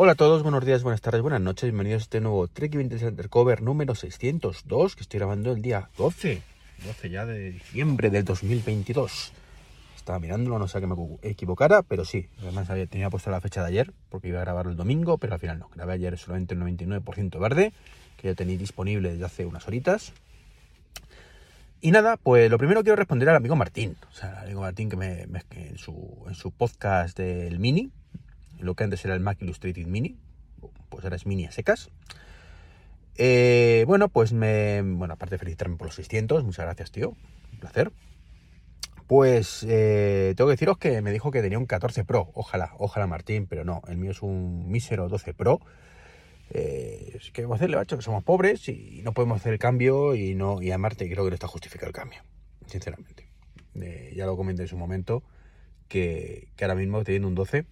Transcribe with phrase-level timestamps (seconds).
[0.00, 3.04] Hola a todos, buenos días, buenas tardes, buenas noches, bienvenidos a este nuevo Trek 20
[3.04, 6.40] Undercover número 602 que estoy grabando el día 12,
[6.86, 9.32] 12 ya de diciembre del 2022.
[9.96, 13.66] Estaba mirándolo, no sé que me equivocara, pero sí, además tenía puesta la fecha de
[13.66, 16.60] ayer porque iba a grabarlo el domingo, pero al final no, grabé ayer solamente el
[16.60, 17.72] 99% verde,
[18.18, 20.12] que ya tenéis disponible desde hace unas horitas.
[21.80, 24.90] Y nada, pues lo primero quiero responder al amigo Martín, o sea, al amigo Martín
[24.90, 25.26] que me,
[25.76, 27.90] su, en su podcast del Mini,
[28.60, 30.18] lo que antes era el Mac Illustrated Mini,
[30.88, 31.90] pues ahora es Mini a secas.
[33.16, 34.80] Eh, bueno, pues me.
[34.82, 37.16] Bueno, aparte de felicitarme por los 600, muchas gracias, tío.
[37.52, 37.92] Un placer.
[39.08, 42.30] Pues eh, tengo que deciros que me dijo que tenía un 14 Pro.
[42.34, 43.82] Ojalá, ojalá Martín, pero no.
[43.88, 45.60] El mío es un mísero 12 Pro.
[46.50, 47.84] Eh, ¿Qué vamos a hacerle?
[47.86, 51.24] Que somos pobres y no podemos hacer el cambio y no y a Marte creo
[51.24, 52.22] que no está justificado el cambio,
[52.66, 53.28] sinceramente.
[54.14, 55.22] ya lo comenté en su momento
[55.88, 57.66] que, que ahora mismo teniendo un 12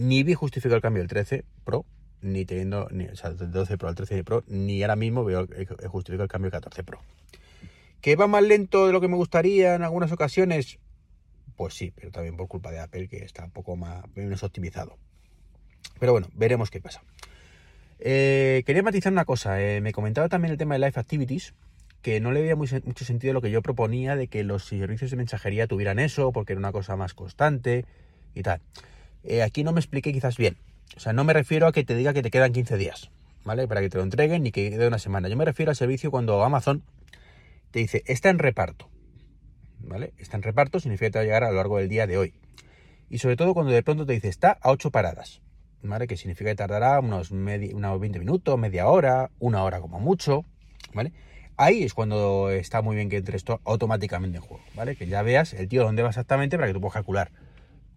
[0.00, 1.84] ni vi justificado el cambio del 13 Pro,
[2.22, 5.46] ni teniendo, ni, o sea, del 12 Pro al 13 Pro, ni ahora mismo veo
[5.88, 7.00] justificado el cambio del 14 Pro.
[8.00, 10.78] ¿Que va más lento de lo que me gustaría en algunas ocasiones?
[11.54, 14.96] Pues sí, pero también por culpa de Apple, que está un poco más, menos optimizado.
[15.98, 17.02] Pero bueno, veremos qué pasa.
[17.98, 19.60] Eh, quería matizar una cosa.
[19.60, 21.52] Eh, me comentaba también el tema de Live Activities,
[22.00, 25.18] que no le veía mucho sentido lo que yo proponía de que los servicios de
[25.18, 27.84] mensajería tuvieran eso, porque era una cosa más constante
[28.34, 28.62] y tal.
[29.24, 30.56] Eh, aquí no me expliqué quizás bien.
[30.96, 33.10] O sea, no me refiero a que te diga que te quedan 15 días,
[33.44, 33.68] ¿vale?
[33.68, 35.28] Para que te lo entreguen ni que quede una semana.
[35.28, 36.82] Yo me refiero al servicio cuando Amazon
[37.70, 38.88] te dice, está en reparto,
[39.80, 40.12] ¿vale?
[40.18, 42.18] Está en reparto significa que te va a llegar a lo largo del día de
[42.18, 42.34] hoy.
[43.08, 45.42] Y sobre todo cuando de pronto te dice, está a 8 paradas,
[45.82, 46.06] ¿vale?
[46.06, 50.44] Que significa que tardará unos, unos 20 minutos, media hora, una hora como mucho,
[50.92, 51.12] ¿vale?
[51.56, 54.96] Ahí es cuando está muy bien que entre esto automáticamente en juego, ¿vale?
[54.96, 57.30] Que ya veas el tío dónde va exactamente para que tú puedas calcular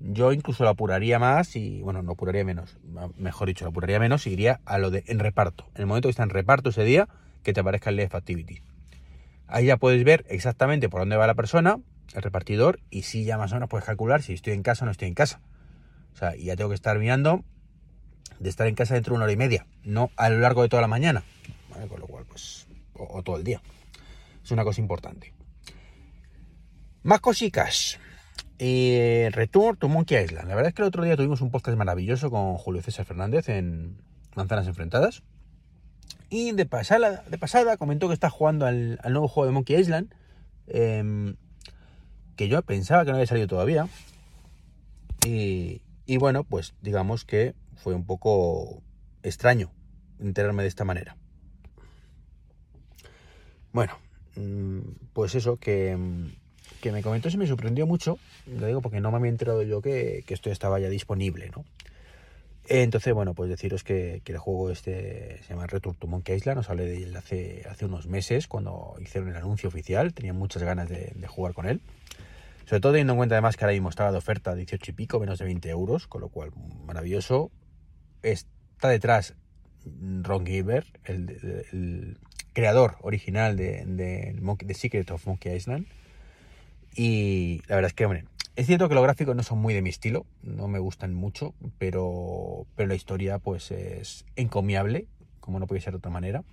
[0.06, 2.78] yo incluso lo apuraría más y, bueno, no apuraría menos,
[3.18, 5.66] mejor dicho, lo apuraría menos y iría a lo de en reparto.
[5.76, 7.08] En el momento que está en reparto ese día,
[7.42, 8.62] que te aparezca el Left Activity.
[9.48, 11.80] Ahí ya puedes ver exactamente por dónde va la persona,
[12.14, 14.86] el repartidor, y si ya más o menos puedes calcular si estoy en casa o
[14.86, 15.42] no estoy en casa.
[16.14, 17.44] O sea, y ya tengo que estar mirando
[18.40, 20.70] de estar en casa dentro de una hora y media, no a lo largo de
[20.70, 21.24] toda la mañana.
[21.88, 23.62] Con lo cual, pues, o, o todo el día.
[24.44, 25.34] Es una cosa importante.
[27.04, 28.00] Más cositas.
[28.60, 30.48] Eh, Return to Monkey Island.
[30.48, 33.50] La verdad es que el otro día tuvimos un podcast maravilloso con Julio César Fernández
[33.50, 33.98] en
[34.36, 35.24] Manzanas Enfrentadas.
[36.30, 40.14] Y de pasada, de pasada comentó que está jugando al, nuevo juego de Monkey Island.
[40.68, 41.36] Em,
[42.36, 43.88] que yo pensaba que no había salido todavía.
[45.26, 45.82] Y,
[46.18, 48.82] bueno, pues digamos que fue un poco
[49.24, 49.72] extraño
[50.20, 51.18] enterarme de esta manera.
[53.72, 53.98] Bueno,
[54.36, 54.80] mm,
[55.14, 55.98] pues eso, que
[56.82, 59.82] que me comentó se me sorprendió mucho, lo digo porque no me había enterado yo
[59.82, 61.64] que, esto estaba ya disponible, ¿no?
[62.68, 66.70] Entonces, bueno, pues deciros que, el juego este se llama Return to Monkey Island, os
[66.70, 70.88] hablé de él hace, hace unos meses cuando hicieron el anuncio oficial, tenía muchas ganas
[70.90, 71.82] de, jugar con él.
[72.66, 75.20] Sobre todo teniendo en cuenta además que ahora mismo estaba de oferta 18 y pico,
[75.20, 76.52] menos de 20 euros, con lo cual
[76.86, 77.52] maravilloso.
[78.22, 79.36] Está detrás
[80.22, 82.18] Ron Giver, el,
[82.54, 85.88] creador original de, de, de Secret of Monkey Island
[86.96, 89.82] y la verdad es que, hombre, es cierto que los gráficos no son muy de
[89.82, 95.08] mi estilo, no me gustan mucho, pero, pero la historia pues es encomiable,
[95.40, 96.44] como no puede ser de otra manera.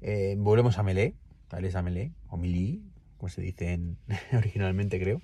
[0.00, 1.14] Eh, volvemos a Melee,
[1.48, 2.80] tal es a Melee, o Melee,
[3.16, 3.78] como se dice
[4.32, 5.20] originalmente creo.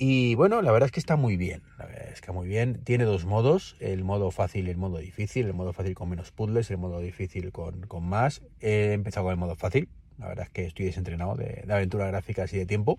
[0.00, 1.86] Y bueno, la verdad es que está muy bien, la
[2.32, 2.80] muy bien.
[2.84, 5.46] Tiene dos modos, el modo fácil y el modo difícil.
[5.46, 8.42] El modo fácil con menos puzzles, el modo difícil con, con más.
[8.60, 12.06] He empezado con el modo fácil, la verdad es que estoy desentrenado de, de aventura
[12.06, 12.98] gráfica así de tiempo.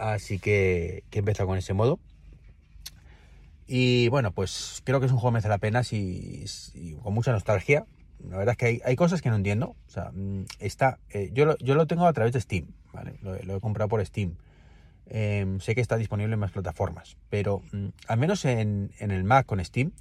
[0.00, 2.00] Así que, he empezado con ese modo.
[3.66, 6.46] Y bueno, pues creo que es un juego que merece la pena si,
[7.02, 7.84] con mucha nostalgia.
[8.26, 9.76] La verdad es que hay, cosas que no entiendo.
[9.86, 13.16] O sea, mm, está, eh, yo, lo, yo lo tengo a través de Steam, ¿vale?
[13.20, 14.36] Lo, he comprado por Steam.
[15.06, 19.24] Em, sé que está disponible en más plataformas, pero mm, al menos en, en, el
[19.24, 19.92] Mac con Steam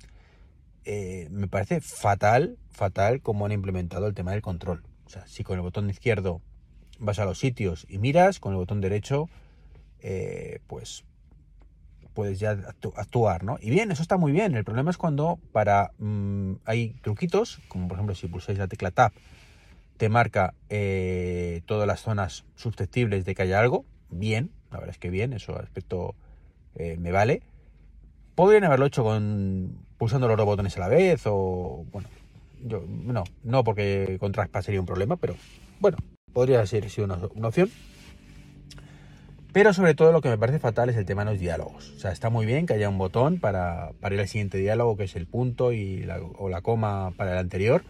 [0.85, 4.83] eh, me parece fatal, fatal cómo han implementado el tema del control.
[5.09, 6.39] O sea, si con el botón izquierdo
[6.99, 9.27] vas a los sitios y miras, con el botón derecho,
[10.01, 11.03] eh, pues
[12.13, 12.51] puedes ya
[12.95, 13.57] actuar, ¿no?
[13.59, 14.55] Y bien, eso está muy bien.
[14.55, 18.91] El problema es cuando para mm, hay truquitos, como por ejemplo si pulsáis la tecla
[18.91, 19.11] Tab,
[19.97, 23.85] te marca eh, todas las zonas susceptibles de que haya algo.
[24.11, 26.13] Bien, la verdad es que bien, eso aspecto
[26.75, 27.41] eh, me vale.
[28.35, 32.07] Podrían haberlo hecho con pulsando los dos botones a la vez o bueno,
[32.61, 35.35] no, no porque con Traspa sería un problema, pero
[35.79, 35.97] bueno,
[36.33, 37.69] podría ser una, una opción.
[39.51, 41.91] Pero sobre todo lo que me parece fatal es el tema de los diálogos.
[41.95, 44.95] O sea, está muy bien que haya un botón para, para ir al siguiente diálogo,
[44.95, 47.83] que es el punto y la, o la coma para el anterior.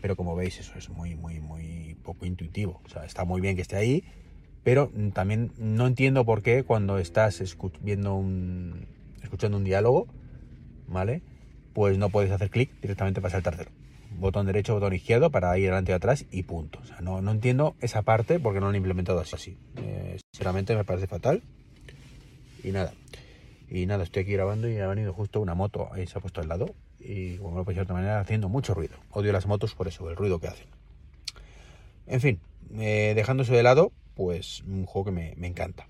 [0.00, 2.80] Pero como veis, eso es muy, muy, muy poco intuitivo.
[2.84, 4.04] O sea, está muy bien que esté ahí,
[4.62, 7.42] pero también no entiendo por qué cuando estás
[7.80, 8.86] viendo un,
[9.22, 10.06] escuchando un diálogo,
[10.86, 11.22] ¿vale?
[11.72, 13.70] Pues no puedes hacer clic directamente para saltártelo.
[14.20, 16.78] Botón derecho, botón izquierdo para ir adelante y atrás y punto.
[17.00, 19.56] No, entiendo esa parte porque no lo han implementado así.
[19.76, 21.42] Eh, sinceramente me parece fatal.
[22.62, 22.92] Y nada.
[23.70, 26.42] Y nada, estoy aquí grabando y ha venido justo una moto ahí se ha puesto
[26.42, 26.74] al lado.
[26.98, 28.96] Y como lo podéis de otra manera, haciendo mucho ruido.
[29.10, 30.66] Odio las motos por eso, el ruido que hacen.
[32.06, 32.40] En fin,
[32.78, 35.88] eh, dejándose de lado, pues un juego que me, encanta.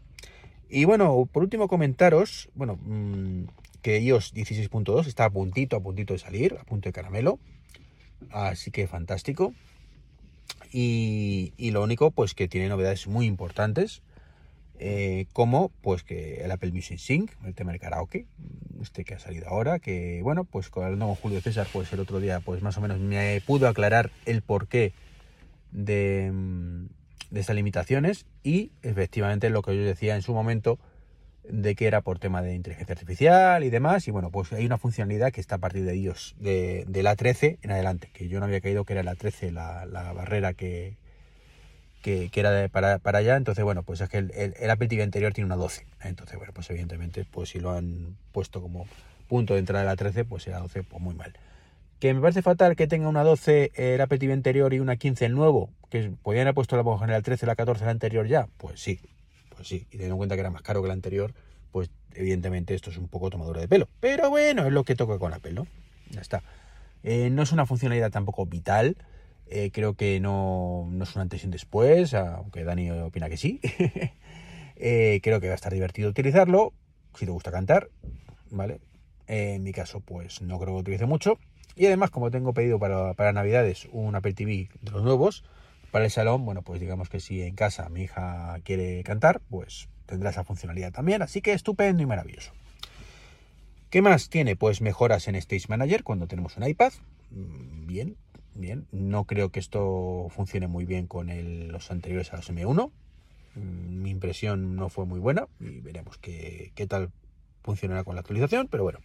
[0.69, 3.47] Y bueno, por último comentaros, bueno, mm,
[3.83, 7.41] que iOS 16.2 está a puntito, a puntito de salir, a punto de caramelo.
[8.31, 9.55] Así que fantástico.
[10.73, 14.03] Y, lo único, pues que tiene novedades muy importantes.
[14.83, 18.27] Eh, como pues que el Apple Music Sync, el tema del karaoke,
[18.81, 22.19] este que ha salido ahora, que bueno, pues con, con Julio César, pues el otro
[22.19, 24.95] día, pues más o menos me pudo aclarar el porqué
[25.71, 26.33] de,
[27.31, 30.79] de estas limitaciones y efectivamente lo que yo decía en su momento
[31.53, 34.79] de que era por tema de inteligencia artificial y demás y bueno pues hay una
[34.79, 38.47] funcionalidad que está a partir de ellos de, la 13 en adelante que yo no
[38.47, 40.97] había caído que era la 13 la, barrera que,
[42.03, 43.37] que, era para, allá.
[43.37, 46.71] Entonces bueno pues es que el, el, TV anterior tiene una 12 entonces bueno pues
[46.71, 48.87] evidentemente pues si lo han puesto como
[49.29, 51.33] punto de entrada de la 13 pues era 12 pues muy mal.
[52.01, 55.27] Que me parece fatal que tenga una 12 el Apple TV anterior y una 15
[55.27, 58.81] el nuevo, que podían haber puesto la general 13 la 14 la anterior ya, pues
[58.81, 59.01] sí,
[59.65, 61.35] sí, y teniendo en cuenta que era más caro que la anterior,
[61.73, 63.89] pues evidentemente esto es un poco tomadura de pelo.
[64.01, 65.67] Pero bueno, es lo que toca con Apple, ¿no?
[66.11, 66.43] Ya está.
[67.03, 68.97] Eh, no es una funcionalidad tampoco vital,
[69.47, 73.37] eh, creo que no, no, es una antes y un después, aunque Dani opina que
[73.37, 73.61] sí.
[74.83, 76.73] Eh, creo que va a estar divertido utilizarlo,
[77.15, 77.91] si te gusta cantar,
[78.49, 78.81] ¿vale?
[79.27, 81.39] en mi caso, pues no creo que utilice mucho.
[81.77, 85.45] Y además, como tengo pedido para, para Navidades un Apple TV de los nuevos,
[85.91, 89.89] para el salón, bueno, pues digamos que si en casa mi hija quiere cantar, pues
[90.07, 91.23] tendrá esa funcionalidad también.
[91.23, 92.53] Así que estupendo y maravilloso.
[93.91, 94.57] ¿Qué más tiene?
[94.57, 96.93] Pues mejoras en Stage Manager cuando tenemos un iPad.
[97.31, 98.17] Mm, bien,
[98.55, 98.87] bien.
[98.93, 101.29] No creo que esto funcione muy bien con
[101.69, 102.91] los anteriores a los M1.
[103.57, 107.11] Mm, mi impresión no fue muy buena y veremos qué, qué tal
[107.63, 109.01] funcionará con la actualización, pero bueno,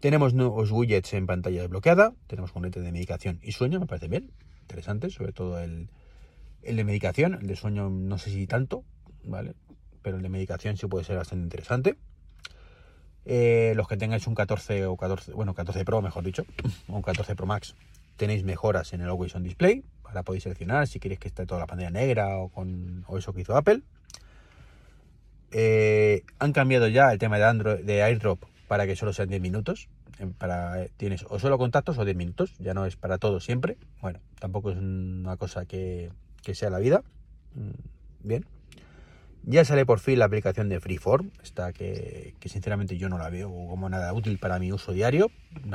[0.00, 4.30] tenemos nuevos widgets en pantalla desbloqueada, tenemos juguete de medicación y sueño, me parece bien,
[4.64, 5.88] interesante, sobre todo el,
[6.62, 8.84] de medicación, el de sueño no sé si tanto,
[9.22, 9.54] ¿vale?
[10.02, 11.96] Pero el de medicación sí puede ser bastante interesante.
[13.26, 16.44] Eh, los que tengáis un 14 o 14, bueno, 14 Pro, mejor dicho,
[16.88, 17.74] o un 14 Pro Max,
[18.16, 19.84] tenéis mejoras en el Always On Display.
[20.04, 23.32] Ahora podéis seleccionar si queréis que esté toda la pantalla negra o con o eso
[23.32, 23.82] que hizo Apple.
[25.52, 29.40] Eh, han cambiado ya el tema de Android de AirDrop para que solo sean 10
[29.40, 29.88] minutos.
[30.38, 33.76] Para, tienes o solo contactos o 10 minutos, ya no es para todo siempre.
[34.00, 36.10] Bueno, tampoco es una cosa que,
[36.52, 37.02] sea la vida.
[37.54, 38.46] Mm, bien.
[39.46, 43.50] Ya sale por fin la aplicación de Freeform, esta que, sinceramente yo no la veo
[43.50, 45.30] como nada útil para mi uso diario,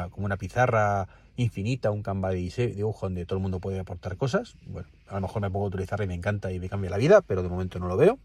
[0.09, 2.37] como una pizarra infinita, un Canva de
[2.75, 4.55] dibujo donde todo el mundo puede aportar cosas.
[4.65, 7.21] Bueno, a lo mejor me puedo utilizarla y me encanta y me cambia la vida,
[7.21, 8.17] pero de momento no lo veo.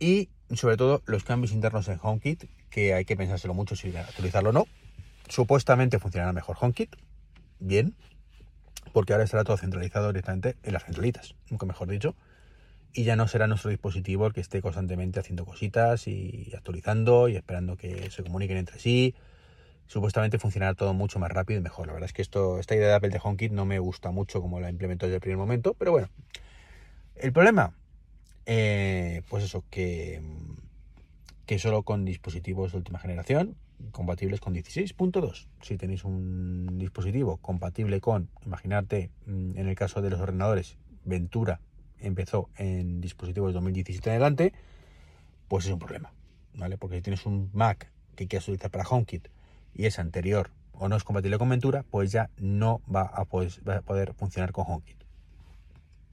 [0.00, 4.50] Y sobre todo los cambios internos en HomeKit, que hay que pensárselo mucho si utilizarlo
[4.50, 4.66] o no.
[5.28, 6.96] Supuestamente funcionará mejor HomeKit,
[7.58, 7.94] bien,
[8.92, 12.14] porque ahora estará todo centralizado directamente en las centralitas, nunca mejor dicho,
[12.92, 17.36] y ya no será nuestro dispositivo el que esté constantemente haciendo cositas y actualizando y
[17.36, 19.14] esperando que se comuniquen entre sí.
[19.86, 21.86] Supuestamente funcionará todo mucho más rápido y mejor.
[21.86, 24.40] La verdad es que esto, esta idea de Apple de HomeKit no me gusta mucho
[24.40, 26.08] como la implementó desde el primer momento, pero bueno.
[27.14, 27.74] El problema,
[28.50, 30.22] eh, pues eso, que,
[31.44, 33.56] que solo con dispositivos de última generación,
[33.92, 35.48] compatibles con 16.2.
[35.60, 41.60] Si tenéis un dispositivo compatible con, imaginarte, mm, en el caso de los ordenadores, Ventura
[41.98, 44.54] empezó en dispositivos de 2017 en adelante,
[45.48, 46.14] pues es un problema,
[46.54, 46.78] ¿vale?
[46.78, 49.28] Porque si tienes un Mac que quieras utilizar para HomeKit
[49.74, 53.52] y es anterior o no es compatible con Ventura, pues ya no va a poder,
[53.68, 55.04] va a poder funcionar con HomeKit.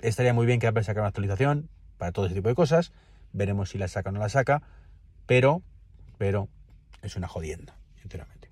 [0.02, 2.92] Estaría muy bien que Apple sacara una actualización para todo ese tipo de cosas.
[3.34, 4.62] Veremos si la saca o no la saca,
[5.26, 5.62] pero,
[6.18, 6.48] pero
[7.02, 8.50] es una jodienda, sinceramente.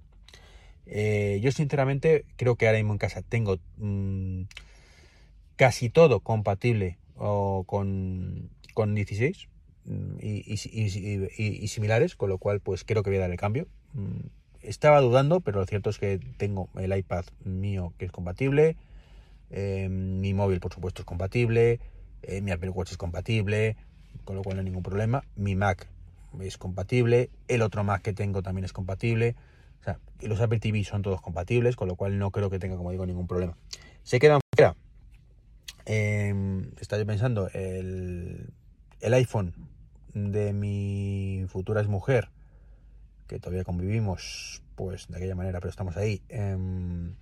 [0.86, 4.44] Eh, yo sinceramente creo que ahora mismo en casa tengo mm,
[5.56, 9.48] casi todo compatible o con, con 16
[9.86, 13.68] mm, y, similares, con lo cual pues creo que voy a dar el cambio.
[13.94, 14.28] Mm,
[14.62, 18.76] estaba dudando, pero lo cierto es que tengo el iPad mío que es compatible,
[19.52, 21.80] eh, mi móvil por supuesto es compatible,
[22.24, 23.75] Eh, mi Apple Watch es compatible,
[24.25, 25.24] con lo cual no hay ningún problema.
[25.36, 25.88] Mi Mac
[26.42, 29.36] es compatible, el otro Mac que tengo también es compatible.
[29.82, 32.77] O sea, los Apple TV son todos compatibles, con lo cual no creo que tenga,
[32.77, 33.58] como digo, ningún problema.
[34.03, 34.75] Se quedan fuera.
[35.86, 36.34] Eh,
[36.80, 38.53] estaba pensando, el,
[39.01, 39.53] el iPhone
[40.13, 42.30] de mi futura mujer,
[43.27, 47.15] que todavía convivimos, pues de aquella manera, pero estamos ahí, em,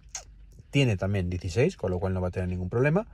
[0.69, 3.07] tiene también 16, con lo cual no va a tener ningún problema.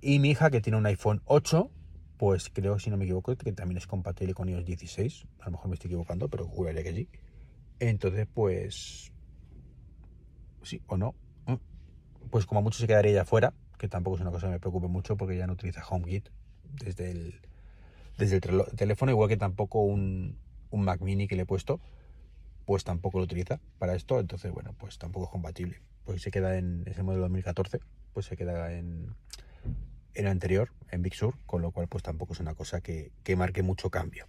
[0.00, 1.70] Y mi hija, que tiene un iPhone 8,
[2.16, 5.26] pues creo, si no me equivoco, que también es compatible con iOS 16.
[5.40, 7.08] A lo mejor me estoy equivocando, pero juraría que sí.
[7.80, 9.12] Entonces, pues...
[10.62, 11.14] Sí o no.
[11.46, 11.56] Mm.
[12.30, 14.88] Pues como mucho se quedaría ya fuera, que tampoco es una cosa que me preocupe
[14.88, 16.28] mucho porque ya no utiliza HomeKit
[16.64, 17.40] desde el,
[18.18, 20.38] desde el teléfono, igual que tampoco un,
[20.70, 21.80] un Mac mini que le he puesto,
[22.64, 25.80] pues tampoco lo utiliza para esto, entonces bueno, pues tampoco es compatible.
[26.04, 27.80] Pues se queda en ese modelo 2014,
[28.12, 29.14] pues se queda en,
[30.16, 33.12] en el anterior, en Big Sur, con lo cual pues tampoco es una cosa que,
[33.36, 34.26] marque mucho cambio.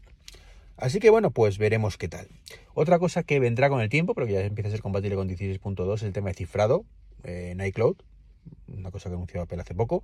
[0.75, 2.27] Así que bueno, pues veremos qué tal.
[2.74, 5.27] Otra cosa que vendrá con el tiempo, pero que ya empieza a ser compatible con
[5.27, 6.86] 16.2, es el tema de cifrado
[7.24, 7.96] eh, en iCloud,
[8.67, 10.03] una cosa que anunció Apple hace poco.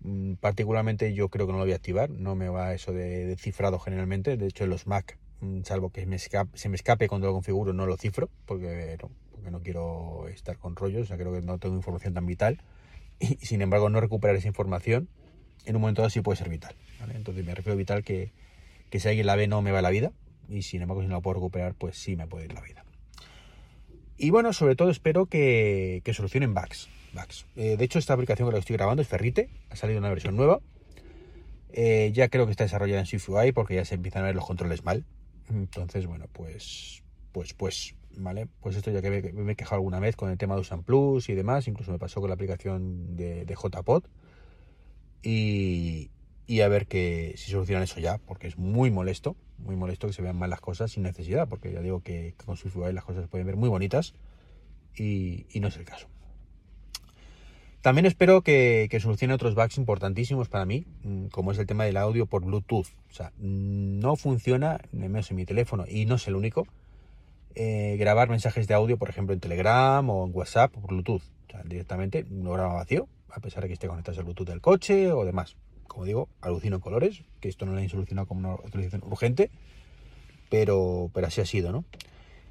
[0.00, 3.36] Mm, particularmente yo creo que no lo voy a activar, no me va eso de,
[3.38, 6.06] cifrado generalmente, de hecho en los Mac, mm, salvo que
[6.54, 10.58] se me escape cuando lo configuro, no lo cifro, porque no, porque no quiero estar
[10.58, 12.60] con rollos, o sea, creo que no tengo información tan vital
[13.20, 15.08] y sin embargo no recuperar esa información
[15.64, 16.74] en un momento dado sí puede ser vital.
[17.14, 18.32] Entonces me refiero vital que,
[18.90, 20.12] que si alguien la ve no me va la vida
[20.48, 22.84] y sin embargo si no la puedo recuperar pues sí me puede ir la vida.
[24.18, 26.88] Y bueno, sobre todo espero que, que solucionen bugs.
[27.12, 27.46] bugs.
[27.56, 30.36] Eh, de hecho, esta aplicación que la estoy grabando es Ferrite, ha salido una versión
[30.36, 30.60] nueva.
[31.72, 34.46] Eh, ya creo que está desarrollada en SwiftUI porque ya se empiezan a ver los
[34.46, 35.04] controles mal.
[35.50, 38.48] Entonces, bueno, pues, pues, pues ¿vale?
[38.60, 41.28] Pues esto ya que me, he quejado alguna vez con el tema de Usan Plus
[41.28, 44.04] y demás, incluso me pasó con la aplicación de, JPod.
[45.22, 46.10] Y,
[46.46, 50.12] y, a ver que si solucionan eso ya, porque es muy molesto, muy molesto que
[50.12, 53.22] se vean mal las cosas sin necesidad, porque ya digo que, con SwiftUI las cosas
[53.22, 54.14] se pueden ver muy bonitas
[54.94, 56.08] y, y no es el caso.
[57.86, 61.84] También espero que, que, solucione otros bugs importantísimos para mí, mm, como es el tema
[61.84, 62.88] del audio por Bluetooth.
[63.08, 66.66] O sea, no funciona, en mi teléfono, y no es el único,
[67.58, 71.22] eh, grabar mensajes de audio, por ejemplo, en Telegram o en WhatsApp o por Bluetooth.
[71.48, 74.60] O sea, directamente no graba vacío, a pesar de que esté conectado al Bluetooth del
[74.60, 75.56] coche o demás.
[75.88, 79.50] Como digo, alucino en colores, que esto no lo han solucionado como una utilización urgente,
[80.50, 81.86] pero, pero así ha sido, ¿no?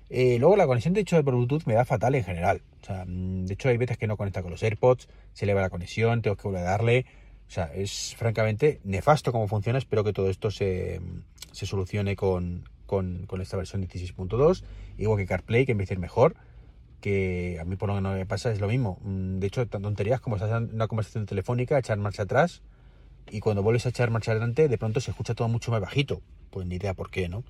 [0.09, 2.63] Eh, luego la conexión de hecho de Bluetooth me da fatal en general.
[2.81, 5.69] O sea, de hecho hay veces que no conecta con los AirPods, se eleva la
[5.69, 7.05] conexión, tengo que volver a darle.
[7.47, 9.77] O sea, es francamente nefasto cómo funciona.
[9.77, 10.99] Espero que todo esto se,
[11.51, 14.63] se solucione con, con, esta versión 16.2,
[14.97, 16.35] igual que CarPlay, que empieza a ir mejor,
[17.01, 18.99] que a mí por lo que no me pasa es lo mismo.
[19.03, 22.61] Mm, de hecho, tonterías como estás en una conversación telefónica, echar marcha atrás,
[23.29, 26.21] y cuando vuelves a echar marcha adelante, de pronto se escucha todo mucho más bajito.
[26.51, 27.43] Pues ni idea por qué, ¿no?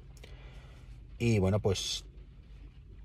[1.20, 2.06] Y bueno, pues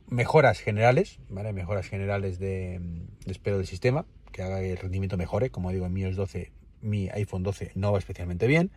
[0.09, 1.53] mejoras generales, ¿vale?
[1.53, 2.81] Mejoras generales de,
[3.25, 5.51] de espero del sistema, que haga que el rendimiento mejore.
[5.51, 8.71] Como digo, en mi 12, mi iPhone 12 no va especialmente bien.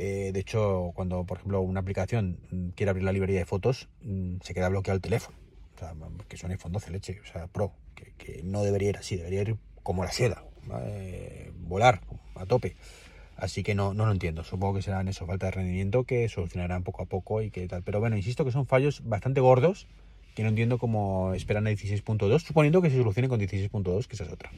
[0.00, 3.88] Eh, de hecho, cuando, por ejemplo, una aplicación mm, quiere abrir la librería de fotos,
[4.02, 5.36] mm, se queda bloqueado el teléfono.
[5.74, 5.92] O sea,
[6.28, 9.42] que es un iPhone 12 leche, o sea, Pro, que, no debería ir así, debería
[9.42, 10.44] ir como la seda,
[11.54, 12.00] volar
[12.36, 12.76] a tope.
[13.36, 14.44] Así que no, no lo entiendo.
[14.44, 17.82] Supongo que serán eso, falta de rendimiento que solucionarán poco a poco y que tal.
[17.82, 19.86] Pero bueno, insisto que son fallos bastante gordos
[20.38, 24.22] que no entiendo cómo esperan a 16.2, suponiendo que se solucione con 16.2, que esa
[24.22, 24.52] es otra.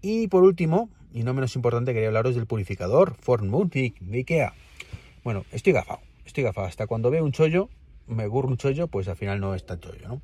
[0.00, 4.52] Y por último, y no menos importante, quería hablaros del purificador Ford Multic de Ikea.
[5.22, 6.66] Bueno, estoy gafado, estoy gafado.
[6.66, 7.70] Hasta cuando veo un chollo,
[8.08, 10.20] me ocurre un chollo, pues al final no es tan chollo, ¿no?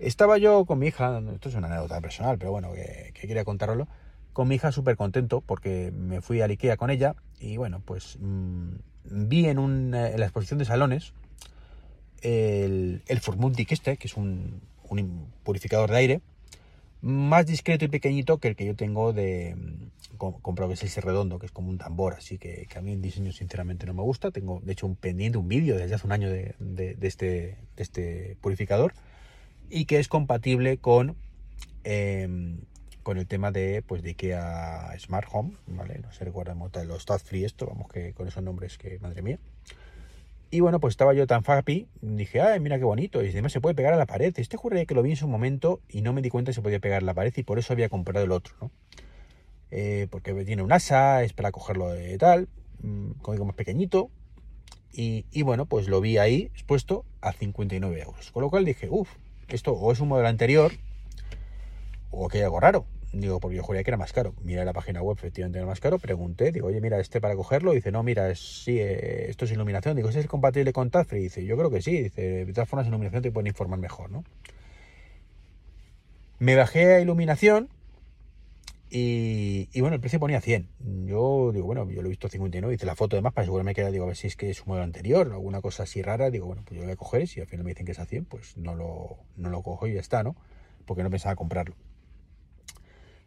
[0.00, 3.86] Estaba yo con mi hija, esto es una anécdota personal, pero bueno, que, quería contarlo,
[4.32, 8.18] con mi hija súper contento porque me fui a Ikea con ella y bueno, pues
[8.20, 8.70] mm,
[9.04, 11.12] vi en, un, en la exposición de salones
[12.22, 16.20] el, el Multic este, que es un, un purificador de aire,
[17.02, 19.56] más discreto y pequeñito que el que yo tengo de
[20.18, 23.00] comprado que es ese redondo que es como un tambor así que, a mí el
[23.00, 24.30] diseño sinceramente no me gusta.
[24.30, 26.54] Tengo de hecho un pendiente un vídeo desde hace un año de,
[27.00, 28.92] este, este purificador
[29.70, 31.16] y que es compatible con
[31.84, 32.58] em,
[33.02, 36.54] con el tema de pues de IKEA Smart Home vale no sé recuerda
[36.84, 39.38] los Stad Free esto vamos que con esos nombres que madre mía
[40.50, 43.60] y bueno, pues estaba yo tan happy, dije, ay, mira qué bonito, y además se
[43.60, 44.32] puede pegar a la pared.
[44.36, 46.62] Este juraría que lo vi en su momento y no me di cuenta que se
[46.62, 48.70] podía pegar a la pared y por eso había comprado el otro, ¿no?
[49.70, 52.48] Eh, porque tiene un asa, es para cogerlo de tal,
[52.82, 54.10] mm, como más pequeñito.
[54.92, 58.32] Y, y, bueno, pues lo vi ahí expuesto a 59 euros.
[58.32, 59.08] Con lo cual dije, uff,
[59.48, 60.72] esto o es un modelo anterior
[62.10, 62.86] o que hay algo raro.
[63.12, 64.34] Digo, porque yo juraría que era más caro.
[64.42, 65.98] Miré la página web, efectivamente era más caro.
[65.98, 67.72] Pregunté, digo, oye, mira, este para cogerlo.
[67.72, 69.96] Dice, no, mira, sí, eh, esto es iluminación.
[69.96, 71.22] Digo, ¿este es compatible con Tazfree?
[71.22, 72.02] Dice, yo creo que sí.
[72.02, 74.24] Dice, de todas formas, iluminación te pueden informar mejor, ¿no?
[76.38, 77.68] Me bajé a iluminación
[78.92, 80.68] y, bueno, el precio ponía 100.
[81.06, 82.74] Yo digo, bueno, yo lo he visto 59.
[82.74, 84.50] Hice la foto de más para asegurarme que era, digo, a ver si es que
[84.50, 86.30] es un modelo anterior, alguna cosa así rara.
[86.30, 87.28] Digo, bueno, pues yo lo voy a coger.
[87.28, 89.86] Si al final me dicen que es a 100, pues no lo, no lo cojo
[89.86, 90.34] y ya está, ¿no?
[90.86, 91.76] Porque no pensaba comprarlo.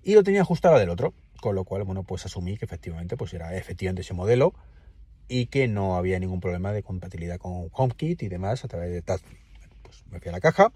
[0.03, 3.33] Y lo tenía ajustado del otro, con lo cual, bueno, pues asumí que efectivamente, pues
[3.33, 4.53] era efectivamente ese modelo
[5.27, 9.01] y que no había ningún problema de compatibilidad con HomeKit y demás a través de
[9.01, 9.39] Touchfree.
[9.81, 10.71] pues me fui a la caja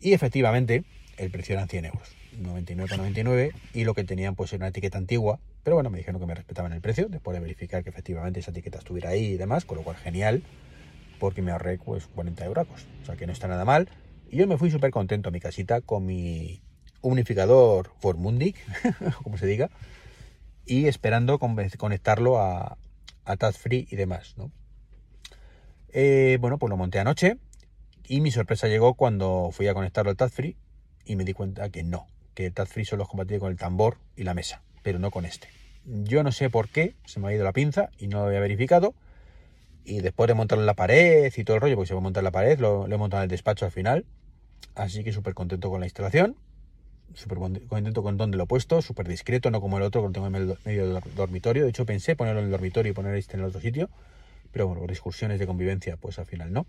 [0.00, 0.84] y efectivamente
[1.16, 5.38] el precio eran 100 euros, 99,99 y lo que tenían pues era una etiqueta antigua,
[5.62, 8.50] pero bueno, me dijeron que me respetaban el precio después de verificar que efectivamente esa
[8.50, 10.42] etiqueta estuviera ahí y demás, con lo cual genial,
[11.20, 12.66] porque me ahorré pues 40 euros,
[13.02, 13.88] o sea que no está nada mal.
[14.30, 16.62] Y yo me fui súper contento a mi casita con mi
[17.04, 18.56] unificador Formundic,
[19.22, 19.70] como se diga,
[20.66, 22.78] y esperando conectarlo a,
[23.24, 24.50] a Free y demás, ¿no?
[25.92, 27.38] Eh, bueno, pues lo monté anoche
[28.08, 30.56] y mi sorpresa llegó cuando fui a conectarlo al Free
[31.04, 33.98] y me di cuenta que no, que el Free solo es compatible con el tambor
[34.16, 35.48] y la mesa, pero no con este.
[35.84, 38.40] Yo no sé por qué, se me ha ido la pinza y no lo había
[38.40, 38.94] verificado.
[39.86, 42.02] Y después de montarlo en la pared y todo el rollo, porque se va a
[42.02, 44.06] montar en la pared, lo, lo he montado en el despacho al final.
[44.74, 46.36] Así que súper contento con la instalación
[47.14, 50.12] súper contento con dónde lo he puesto, súper discreto, no como el otro que lo
[50.12, 51.64] tengo en medio del dormitorio.
[51.64, 53.90] De hecho, pensé ponerlo en el dormitorio y poner este en el otro sitio,
[54.52, 56.66] pero bueno, por discusiones de convivencia, pues al final no.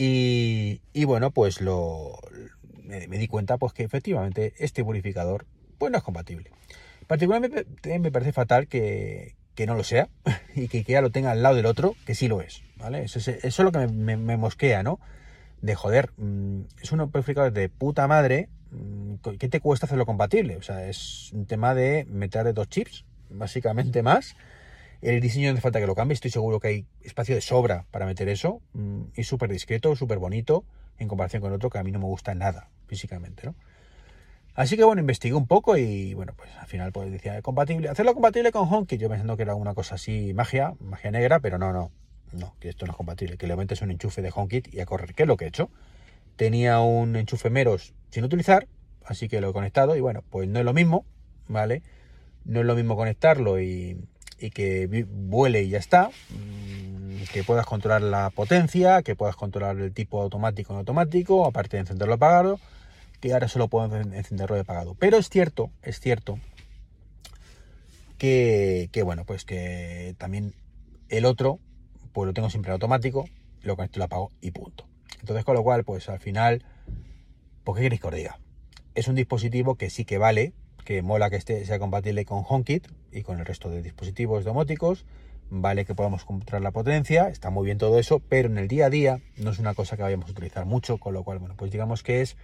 [0.00, 2.20] Y, bueno, pues lo
[2.84, 5.44] me, di cuenta pues que efectivamente este purificador
[5.76, 6.52] pues no es compatible.
[7.08, 7.66] Particularmente
[7.98, 9.34] me parece fatal que,
[9.66, 10.08] no lo sea
[10.54, 13.02] y que, ya lo tenga al lado del otro, que sí lo es, ¿vale?
[13.02, 15.00] Eso es, lo que me mosquea, ¿no?
[15.60, 20.56] De joder, mm, es un purificador de puta madre, mm, ¿qué te cuesta hacerlo compatible?
[20.56, 24.36] O sea, es un tema de meter dos chips, básicamente más.
[25.00, 27.86] El diseño no hace falta que lo cambie, estoy seguro que hay espacio de sobra
[27.90, 28.60] para meter eso.
[28.72, 30.64] Mm, y súper discreto, súper bonito,
[30.98, 33.54] en comparación con otro que a mí no me gusta nada, físicamente, ¿no?
[34.54, 38.12] Así que bueno, investigué un poco y bueno, pues al final pues decía, compatible, hacerlo
[38.12, 41.72] compatible con HomeKit, yo pensando que era una cosa así, magia, magia negra, pero no,
[41.72, 41.92] no,
[42.32, 44.86] no, que esto no es compatible, que le metes un enchufe de HomeKit y a
[44.86, 45.14] correr.
[45.14, 45.70] ¿Qué es lo que he hecho?
[46.36, 48.68] Tenía un enchufe Meros sin utilizar,
[49.04, 51.04] así que lo he conectado y bueno, pues no es lo mismo,
[51.48, 51.82] ¿vale?
[52.44, 54.04] No es lo mismo conectarlo y,
[54.54, 59.92] que vuele y ya está, mm, que puedas controlar la potencia, que puedas controlar el
[59.92, 62.60] tipo automático en automático, aparte de encenderlo apagado,
[63.20, 64.94] que ahora solo puedo encenderlo de apagado.
[64.94, 66.38] Pero es cierto, es cierto
[68.16, 70.54] que, que bueno, pues que también
[71.08, 71.58] el otro
[72.18, 73.26] pues lo tengo siempre en automático,
[73.62, 74.88] lo conecto lo apago y punto.
[75.20, 76.64] Entonces, con lo cual, pues al final,
[77.62, 78.40] ¿por qué queréis que os diga?
[78.96, 80.52] Es un dispositivo que sí que vale,
[80.84, 85.06] que mola que esté, sea compatible con HomeKit y con el resto de dispositivos domóticos,
[85.48, 88.86] vale que podamos controlar la potencia, está muy bien todo eso, pero en el día
[88.86, 91.54] a día no es una cosa que vayamos a utilizar mucho, con lo cual, bueno,
[91.56, 92.36] pues digamos que es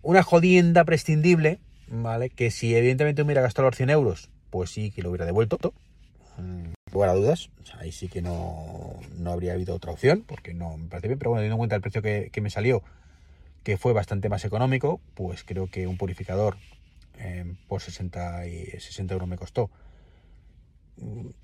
[0.00, 2.30] una jodienda prescindible, ¿vale?
[2.30, 5.58] Que si evidentemente hubiera gastado los 100 euros, pues sí que lo hubiera devuelto,
[6.92, 10.88] lugar a dudas, ahí sí que no, no, habría habido otra opción, porque no me
[10.88, 12.82] parece bien, pero bueno, teniendo en cuenta el precio que, me salió,
[13.64, 16.56] que fue bastante más económico, pues creo que un purificador
[17.18, 19.70] eh, por 60, y 60 euros me costó,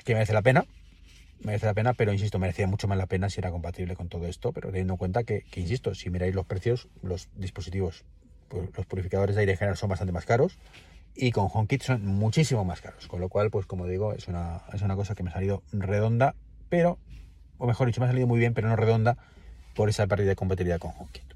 [0.05, 0.67] que merece la pena,
[1.43, 4.27] merece la pena, pero insisto, merecía mucho más la pena si era compatible con todo
[4.27, 8.05] esto, pero teniendo en cuenta que, que insisto, si miráis los precios, los dispositivos,
[8.49, 10.59] pues, los purificadores de aire general son bastante más caros,
[11.15, 13.07] y con HomeKit son muchísimo más caros.
[13.07, 15.63] Con lo cual, pues como digo, es una, es una cosa que me ha salido
[15.73, 16.35] redonda,
[16.69, 16.99] pero,
[17.59, 19.17] o mejor dicho, me ha salido muy bien, pero no redonda
[19.75, 21.35] por esa pérdida de compatibilidad con HomeKit.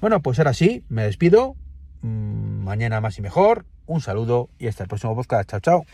[0.00, 1.56] Bueno, pues ahora sí, me despido.
[2.02, 3.66] Mm, mañana más y mejor.
[3.86, 5.50] Un saludo y hasta el próximo podcast.
[5.50, 5.86] Chao, chao.